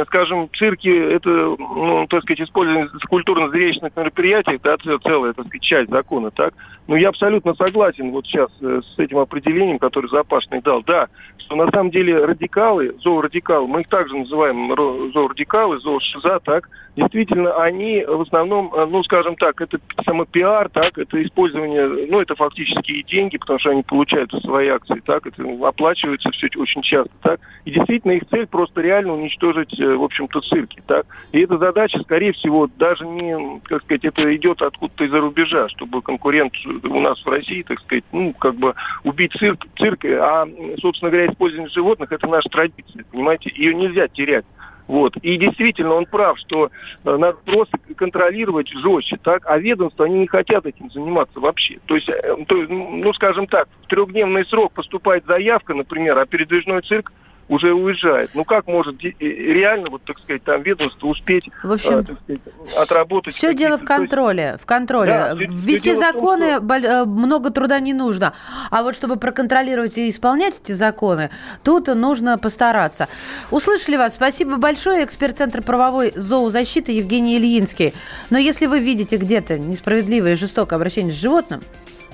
[0.07, 6.31] скажем, цирки– это, ну, так сказать, использование культурно-зрелищных мероприятий, это целая, так сказать, часть закона,
[6.31, 6.55] так?
[6.87, 10.83] Но я абсолютно согласен вот сейчас э, с этим определением, которое Запашный дал.
[10.83, 14.69] Да, что на самом деле радикалы, зоорадикалы, мы их также называем
[15.13, 21.23] зоорадикалы, зоошиза, так, действительно, они в основном, э, ну, скажем так, это самопиар, так, это
[21.23, 26.31] использование, ну, это фактически и деньги, потому что они получают свои акции, так, это оплачивается
[26.33, 30.81] все очень часто, так, и действительно их цель просто реально уничтожить, э, в общем-то, цирки.
[30.87, 31.07] Так?
[31.33, 36.03] И эта задача, скорее всего, даже не, как сказать, это идет откуда-то из-за рубежа, чтобы
[36.03, 40.47] конкурент у нас в России, так сказать, ну, как бы убить цирк, цирк а,
[40.81, 43.51] собственно говоря, использование животных– это наша традиция, понимаете?
[43.57, 44.45] Ее нельзя терять.
[44.87, 45.17] Вот.
[45.17, 46.71] И действительно, он прав, что
[47.05, 49.47] э, надо просто контролировать жестче, так?
[49.47, 51.81] А ведомства, они не хотят этим заниматься вообще.
[51.87, 56.83] То есть, э, то, ну, скажем так, в трехдневный срок поступает заявка, например, а передвижной
[56.83, 57.13] цирк
[57.49, 58.31] уже уезжает.
[58.35, 62.41] Ну как может реально, вот так сказать, там ведомство успеть в общем, э, сказать,
[62.79, 63.35] отработать?
[63.35, 64.57] Все дело в контроле.
[64.61, 65.13] В контроле.
[65.13, 66.89] Да, Ввести законы том, что...
[66.89, 68.35] Э, много труда не нужно.
[68.71, 71.31] А вот чтобы проконтролировать и исполнять эти законы,
[71.63, 73.09] тут нужно постараться.
[73.51, 74.15] Услышали вас.
[74.15, 75.05] Спасибо большое.
[75.05, 77.93] Эксперт Центра правовой зоозащиты Евгений Ильинский.
[78.31, 81.61] Но если вы видите где-то несправедливое и жестокое обращение с животным,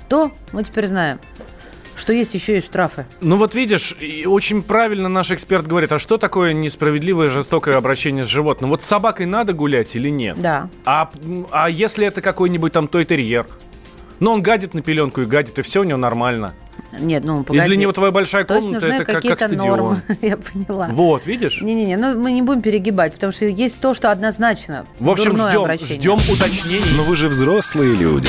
[0.08, 1.20] то мы теперь знаем,
[1.96, 3.06] что есть еще и штрафы.
[3.20, 8.26] Ну вот видишь, очень правильно наш эксперт говорит, а что такое несправедливое жестокое обращение с
[8.26, 8.70] животным?
[8.70, 10.40] Вот с собакой надо гулять или нет?
[10.40, 10.68] Да.
[10.84, 11.10] А,
[11.50, 13.46] а если это какой-нибудь там той-терьер?
[14.18, 16.52] Ну, он гадит на пеленку и гадит, и все у него нормально.
[16.98, 17.64] Нет, ну погоди.
[17.64, 19.78] И для него твоя большая комната это как, как стадион.
[19.78, 20.88] Нормы, я поняла.
[20.90, 21.60] Вот, видишь?
[21.60, 24.86] Не-не-не, ну мы не будем перегибать, потому что есть то, что однозначно.
[24.98, 26.96] В общем, ждем, ждем уточнений.
[26.96, 28.28] Но вы же взрослые люди.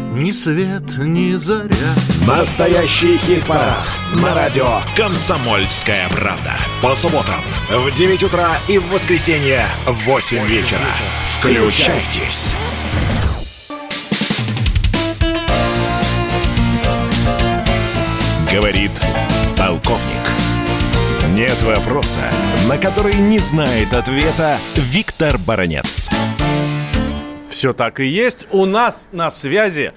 [0.21, 1.95] ни свет, ни заря.
[2.27, 6.53] Настоящий хит-парад на радио «Комсомольская правда».
[6.81, 10.85] По субботам в 9 утра и в воскресенье в 8 вечера.
[11.23, 12.53] Включайтесь.
[18.51, 18.91] Говорит
[19.57, 20.01] полковник.
[21.29, 22.21] Нет вопроса,
[22.67, 26.11] на который не знает ответа Виктор Баранец.
[27.51, 28.47] Все так и есть.
[28.51, 29.91] У нас на связи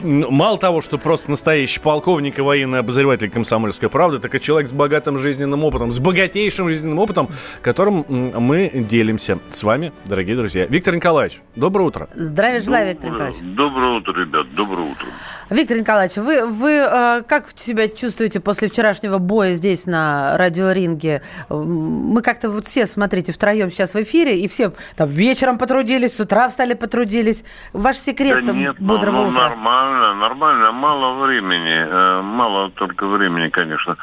[0.00, 4.72] мало того, что просто настоящий полковник и военный обозреватель «Комсомольской правды», так и человек с
[4.72, 7.28] богатым жизненным опытом, с богатейшим жизненным опытом,
[7.60, 10.64] которым мы делимся с вами, дорогие друзья.
[10.64, 12.08] Виктор Николаевич, доброе утро.
[12.14, 13.40] Здравия желаю, Виктор Николаевич.
[13.42, 15.06] Доброе утро, ребят, доброе утро.
[15.50, 21.22] Виктор Николаевич, вы, вы э, как себя чувствуете после вчерашнего боя здесь на радиоринге?
[21.50, 26.20] Мы как-то вот все, смотрите, втроем сейчас в эфире, и все там вечером потрудились, с
[26.20, 27.44] утра встали потрудились.
[27.72, 29.48] Ваш секрет да нет, бодрого ну, утра?
[29.48, 30.72] нормально, нормально.
[30.72, 31.84] Мало времени.
[31.88, 33.96] Э, мало только времени, конечно.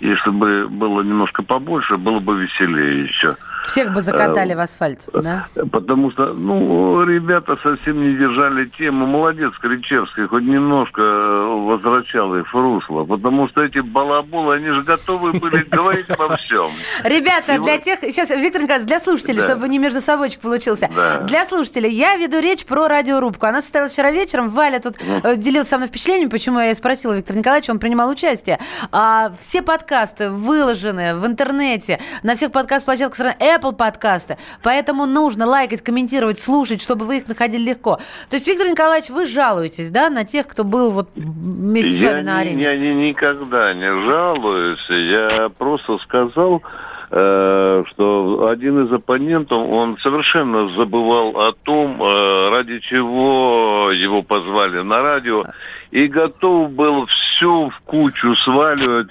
[0.00, 3.36] Если бы было немножко побольше, было бы веселее еще.
[3.64, 5.46] Всех бы закатали в асфальт, да?
[5.72, 9.06] Потому что, ну, ребята совсем не держали тему.
[9.06, 13.04] Молодец, Кричевский, хоть немножко возвращал их в русло.
[13.04, 16.70] Потому что эти балаболы, они же готовы были говорить обо всем.
[17.04, 18.00] Ребята, для тех...
[18.00, 20.90] Сейчас, Виктор Николаевич, для слушателей, чтобы не между собойчик получился.
[21.22, 23.46] Для слушателей, я веду речь про радиорубку.
[23.46, 24.50] Она состоялась вчера вечером.
[24.50, 28.10] Валя тут э, делился со мной впечатлением, почему я и спросила Виктора Николаевича, он принимал
[28.10, 28.58] участие.
[28.92, 34.36] А, все подкасты выложены в интернете, на всех подкаст-площадках страны Apple подкасты.
[34.62, 37.98] Поэтому нужно лайкать, комментировать, слушать, чтобы вы их находили легко.
[38.28, 42.12] То есть, Виктор Николаевич, вы жалуетесь, да, на тех, кто был вот вместе я с
[42.12, 42.62] вами на арене?
[42.62, 44.86] Я, я никогда не жалуюсь.
[44.88, 46.62] Я просто сказал,
[47.10, 54.80] э, что один из оппонентов, он совершенно забывал о том, э, ради чего его позвали
[54.82, 55.44] на радио,
[55.90, 59.08] и готов был всю в кучу сваливать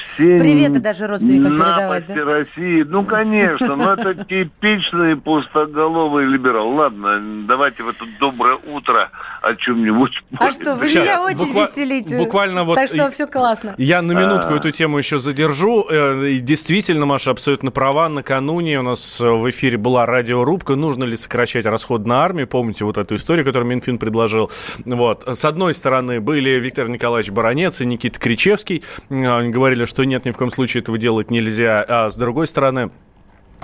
[0.00, 2.24] все Приветы даже родственникам передавать, да?
[2.24, 2.82] России.
[2.82, 6.68] Ну, конечно, но это типичный пустоголовый либерал.
[6.70, 9.10] Ладно, давайте в это доброе утро
[9.42, 10.12] о чем-нибудь.
[10.38, 12.18] А что, вы Сейчас, меня очень буква- веселите.
[12.18, 12.74] Буквально вот...
[12.74, 13.74] Так что все классно.
[13.78, 14.56] Я на минутку а.
[14.56, 15.86] эту тему еще задержу.
[15.88, 18.08] Э, действительно, Маша абсолютно права.
[18.08, 20.76] Накануне у нас в эфире была радиорубка.
[20.76, 22.46] Нужно ли сокращать расход на армию?
[22.46, 24.50] Помните вот эту историю, которую Минфин предложил?
[24.84, 25.24] Вот.
[25.26, 28.82] С одной стороны были Виктор Николаевич Баранец и Никита Кричевский.
[29.08, 31.84] Они говорили, что нет, ни в коем случае этого делать нельзя.
[31.88, 32.90] А с другой стороны,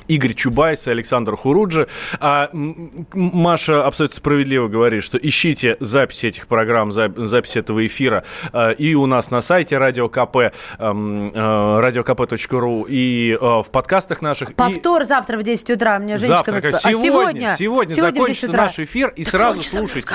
[0.08, 1.88] Игорь Чубайс и Александр Хуруджи.
[2.20, 8.94] А Маша абсолютно справедливо говорит, что ищите записи этих программ, запись этого эфира а, и
[8.94, 14.54] у нас на сайте радио КП, radiokp.ru и а, в подкастах наших.
[14.54, 15.04] Повтор и...
[15.04, 15.98] завтра в 10 утра.
[15.98, 16.82] Мне Женечка завтра, нас...
[16.82, 17.58] сегодня, а сегодня, сегодня,
[17.94, 20.12] сегодня закончится наш эфир и так сразу слушайте.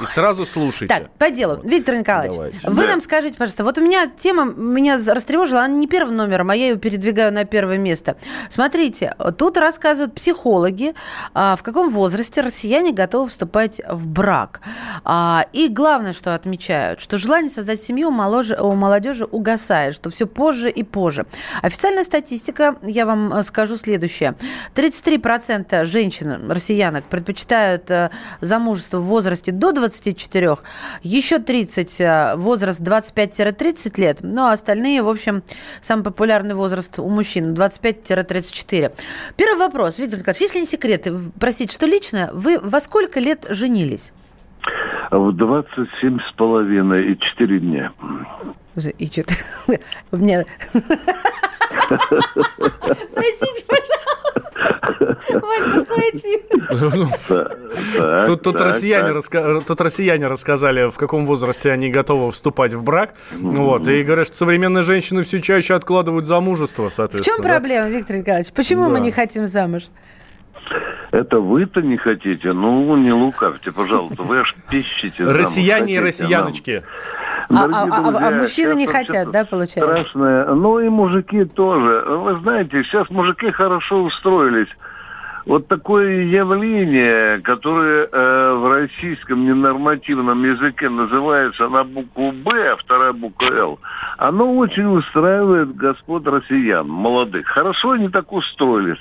[0.00, 0.94] И сразу слушайте.
[0.94, 1.60] Так, по делу.
[1.62, 2.68] Виктор Николаевич, Давайте.
[2.68, 2.88] вы да.
[2.90, 6.68] нам скажите, пожалуйста, вот у меня тема меня растревожила, она не первым номером, а я
[6.68, 8.16] ее передвигаю на первое место.
[8.48, 10.94] Смотрите, Тут рассказывают психологи,
[11.34, 14.60] а, в каком возрасте россияне готовы вступать в брак.
[15.04, 20.70] А, и главное, что отмечают, что желание создать семью у молодежи, угасает, что все позже
[20.70, 21.26] и позже.
[21.62, 24.36] Официальная статистика, я вам э, скажу следующее.
[24.74, 30.56] 33% женщин, россиянок, предпочитают э, замужество в возрасте до 24,
[31.02, 35.42] еще 30 э, возраст 25-30 лет, ну а остальные, в общем,
[35.80, 38.92] самый популярный возраст у мужчин 25-34.
[39.36, 41.06] Первый вопрос, Виктор Николаевич, если не секрет,
[41.38, 44.12] простите, что лично, вы во сколько лет женились?
[45.10, 47.92] В 27 с половиной и 4 дня.
[48.98, 49.34] И что-то...
[50.12, 50.44] У меня...
[53.14, 53.95] Простите, пожалуйста.
[55.30, 56.42] Валь, подхвати.
[58.26, 59.60] Тут, тут, россияне раска...
[59.60, 63.14] тут россияне рассказали, в каком возрасте они готовы вступать в брак.
[63.40, 67.34] Вот, и говорят, что современные женщины все чаще откладывают замужество, соответственно.
[67.34, 68.52] В чем проблема, Виктор Николаевич?
[68.52, 68.90] Почему Да.
[68.90, 69.84] мы не хотим замуж?
[71.12, 72.52] Это вы-то не хотите?
[72.52, 74.22] Ну, не лукавьте, пожалуйста.
[74.22, 75.24] Вы аж пищите.
[75.24, 76.82] Россияне и россияночки.
[76.82, 79.94] А, Дорогие а- а- а друзья, мужчины не хотят, да, получается?
[79.94, 80.46] Страшное.
[80.54, 82.04] Ну и мужики тоже.
[82.06, 84.68] Вы знаете, сейчас мужики хорошо устроились.
[85.46, 93.12] Вот такое явление, которое э, в российском ненормативном языке называется на букву «Б», а вторая
[93.12, 93.78] буква «Л»,
[94.18, 97.46] оно очень устраивает господ россиян, молодых.
[97.46, 98.98] Хорошо они так устроились.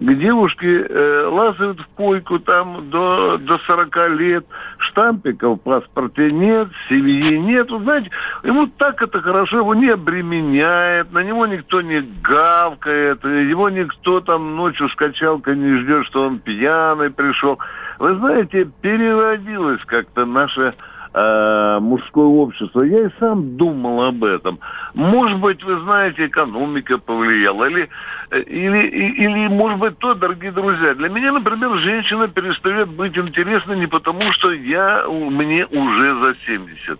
[0.00, 4.46] К девушке э, лазают в койку там до, до 40 лет,
[4.78, 7.70] штампиков в паспорте нет, семьи нет.
[7.70, 8.10] Вы знаете,
[8.42, 14.56] ему так это хорошо, его не обременяет, на него никто не гавкает, его никто там
[14.56, 17.58] ночью с качалкой не ждет, что он пьяный пришел.
[17.98, 20.72] Вы знаете, переродилось как-то наше
[21.12, 22.82] э, мужское общество.
[22.82, 24.58] Я и сам думал об этом.
[24.94, 27.88] Может быть, вы знаете, экономика повлияла, или,
[28.30, 30.94] э, или, или, может быть, то, дорогие друзья.
[30.94, 36.98] Для меня, например, женщина перестает быть интересной не потому, что я, мне уже за 70.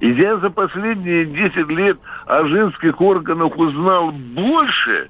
[0.00, 5.08] И я за последние 10 лет о женских органах узнал больше,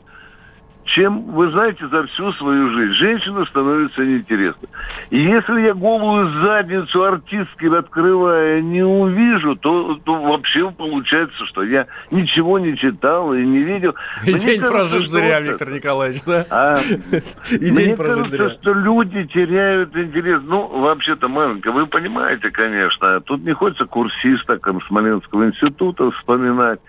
[0.87, 2.93] чем, вы знаете, за всю свою жизнь.
[2.93, 4.69] Женщина становится неинтересной.
[5.11, 11.87] И если я голую задницу артистки открывая не увижу, то, то вообще получается, что я
[12.11, 13.95] ничего не читал и не видел.
[14.25, 16.47] И Мне день кажется, прожит зря, вот Виктор Николаевич, да?
[16.51, 16.77] а,
[17.51, 18.51] И Мне день прожит кажется, зря.
[18.51, 20.41] что люди теряют интерес.
[20.45, 26.81] Ну, вообще-то, маленько, вы понимаете, конечно, тут не хочется курсисток Смоленского института вспоминать.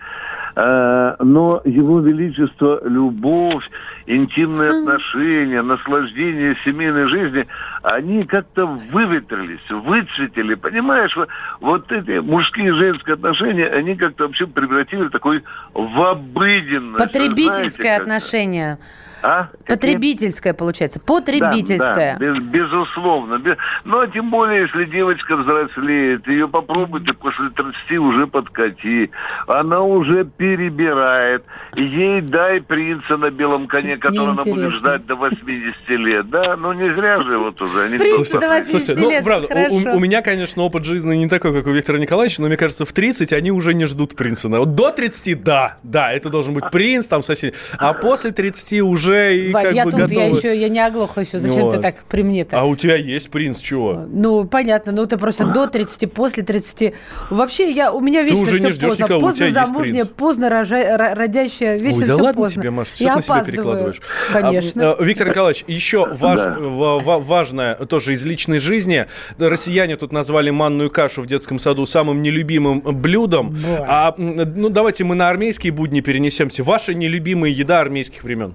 [0.60, 3.62] А, но его величество, любовь,
[4.06, 7.46] интимные отношения, наслаждение семейной жизни,
[7.84, 10.54] они как-то выветрились, выцветили.
[10.54, 11.28] Понимаешь, вот,
[11.60, 15.44] вот эти мужские и женские отношения, они как-то вообще превратили такой
[15.74, 17.04] в обыденность.
[17.04, 18.78] Потребительское знаете, как-то.
[19.22, 19.48] А?
[19.66, 21.00] Потребительское, получается.
[21.00, 22.16] Потребительское.
[22.18, 23.38] Да, да, без- безусловно.
[23.38, 29.10] Без- Ну, а тем более, если девочка взрослеет, ее попробуйте после 30 уже подкати.
[29.46, 31.44] Она уже перебирает.
[31.76, 36.28] Ей дай принца на белом коне, которого она будет ждать до 80 лет.
[36.30, 37.88] Да, ну не зря же вот уже.
[37.88, 39.74] Принца просто- до 80 Слушай, ну, лет, правда, у- хорошо.
[39.92, 42.84] у, у меня, конечно, опыт жизни не такой, как у Виктора Николаевича, но мне кажется,
[42.84, 44.48] в 30 они уже не ждут принца.
[44.48, 47.52] Вот до 30, да, да, это должен быть принц там совсем.
[47.78, 50.36] А после 30 уже и Валь, как я бы тут, я готовы.
[50.38, 51.38] еще, я не оглохла еще.
[51.38, 51.74] Зачем Вот.
[51.74, 52.58] ты так при мне-то?
[52.60, 54.04] А у тебя есть принц, чего?
[54.08, 56.94] Ну, понятно, ну ты просто до 30, после 30.
[57.30, 59.02] Вообще, я, у меня вечно уже все поздно.
[59.04, 62.62] никого, поздно замужняя, поздно рожа- ро- родящая, вечно Ой, да все ладно поздно.
[62.62, 64.00] тебе, Маша, я на себя перекладываешь.
[64.32, 64.92] Конечно.
[64.92, 66.56] А, Виктор Николаевич, еще важ- Да.
[66.58, 69.06] ва- ва- важное тоже из личной жизни.
[69.38, 73.50] Россияне тут назвали манную кашу в детском саду самым нелюбимым блюдом.
[73.50, 73.84] Бывает.
[73.86, 76.62] А, ну, давайте мы на армейские будни перенесемся.
[76.64, 78.54] Ваша нелюбимая еда армейских времен?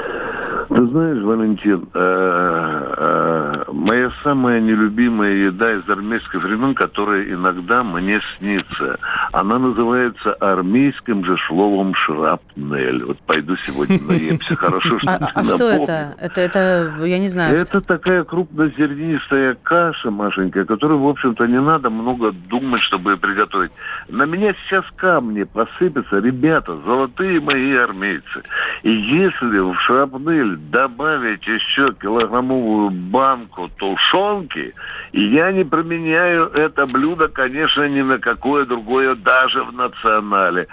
[0.73, 8.21] Ты знаешь, Валентин, э, э, моя самая нелюбимая еда из армейских времен, которая иногда мне
[8.37, 8.97] снится,
[9.33, 13.03] она называется армейским же словом шрапнель.
[13.03, 14.55] Вот пойду сегодня наемся.
[14.61, 15.83] Хорошо, что А, ты а что напомнил.
[15.83, 16.15] это?
[16.41, 16.93] это?
[17.05, 17.53] Я не знаю.
[17.57, 17.77] что.
[17.77, 23.71] Это такая крупнозернистая каша, Машенька, которую, в общем-то, не надо много думать, чтобы ее приготовить.
[24.07, 28.41] На меня сейчас камни посыпятся, ребята, золотые мои армейцы.
[28.83, 34.73] И если в шрапнель добавить еще килограммовую банку тушенки,
[35.11, 40.67] я не променяю это блюдо, конечно, ни на какое другое, даже в национале.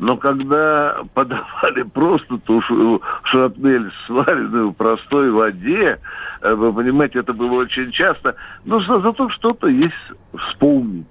[0.00, 6.00] Но когда подавали просто ту ш- шрапнель, сваренную в простой воде,
[6.40, 8.34] э, вы понимаете, это было очень часто,
[8.64, 9.94] нужно зато что-то есть
[10.34, 11.06] вспомнить.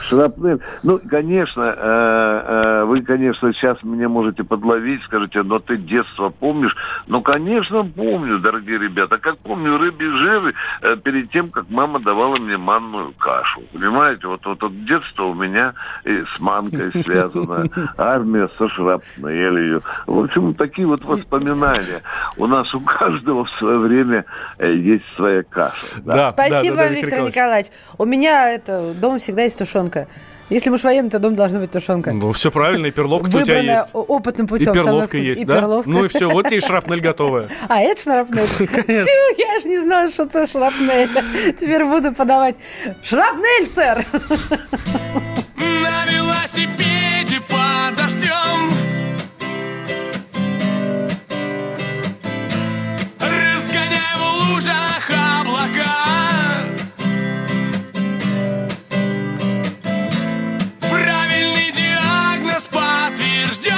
[0.00, 0.60] Шрапнель.
[0.82, 6.74] Ну, конечно, э, э, вы, конечно, сейчас меня можете подловить, скажете, но ты детство помнишь?
[7.06, 9.18] Ну, конечно, помню, дорогие ребята.
[9.18, 13.62] Как помню рыбий жир э, перед тем, как мама давала мне манную кашу.
[13.72, 15.74] Понимаете, вот, вот, вот детство у меня
[16.04, 17.66] и с манкой связано,
[17.96, 19.82] армия со шрапнелью.
[20.06, 22.02] В общем, такие вот воспоминания.
[22.36, 24.24] У нас у каждого в свое время
[24.58, 25.86] э, есть своя каша.
[25.98, 27.34] Да, Спасибо, да, да, Виктор Николаевич.
[27.34, 27.66] Николаевич.
[27.98, 30.06] У меня это дома всегда есть тушенка.
[30.48, 32.12] Если муж военный, то дома должна быть тушенка.
[32.12, 33.90] Ну, все правильно, и перловка у тебя есть.
[33.94, 34.74] опытным И путем.
[34.74, 35.56] перловка есть, и да?
[35.56, 35.88] перловка.
[35.88, 37.48] Ну и все, вот тебе и шрапнель готовая.
[37.68, 38.46] А, это шрапнель?
[38.58, 41.08] Тю, я ж не знала, что это шрапнель.
[41.58, 42.56] Теперь буду подавать.
[43.02, 44.04] Шрапнель, сэр!
[46.04, 48.72] На велосипеде под дождем.
[53.20, 56.64] Разгоняю в лужах облака.
[60.80, 63.72] Правильный диагноз подтвержден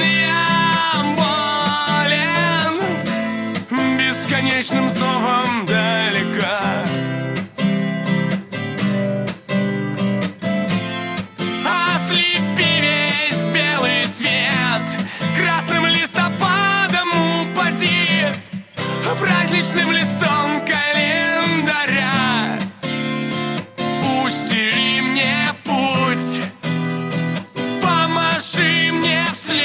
[0.00, 2.80] Я болен
[3.98, 5.15] Бесконечным зовом
[19.66, 22.56] Праздничным листом календаря.
[24.24, 26.40] Устели мне путь.
[27.82, 29.64] Помаши мне вслед.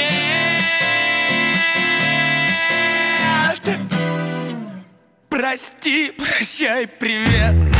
[5.28, 7.71] Прости, прощай, привет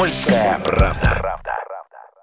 [0.00, 0.89] «Комсомольская правда».